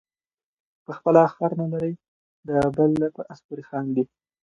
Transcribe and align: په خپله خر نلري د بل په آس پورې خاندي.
په 0.85 0.91
خپله 0.97 1.21
خر 1.33 1.51
نلري 1.61 1.93
د 2.47 2.49
بل 2.75 2.91
په 3.15 3.21
آس 3.31 3.39
پورې 3.47 3.63
خاندي. 3.69 4.03